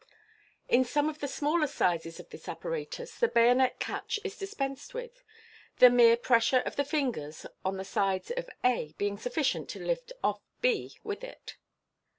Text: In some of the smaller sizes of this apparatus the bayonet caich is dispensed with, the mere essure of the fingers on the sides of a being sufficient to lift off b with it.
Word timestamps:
In 0.67 0.83
some 0.83 1.09
of 1.09 1.19
the 1.19 1.27
smaller 1.27 1.67
sizes 1.67 2.19
of 2.19 2.27
this 2.31 2.49
apparatus 2.49 3.19
the 3.19 3.27
bayonet 3.27 3.79
caich 3.79 4.17
is 4.23 4.35
dispensed 4.35 4.95
with, 4.95 5.23
the 5.77 5.91
mere 5.91 6.17
essure 6.27 6.61
of 6.65 6.75
the 6.75 6.83
fingers 6.83 7.45
on 7.63 7.77
the 7.77 7.85
sides 7.85 8.31
of 8.31 8.49
a 8.65 8.95
being 8.97 9.19
sufficient 9.19 9.69
to 9.69 9.85
lift 9.85 10.11
off 10.23 10.41
b 10.59 10.97
with 11.03 11.23
it. 11.23 11.57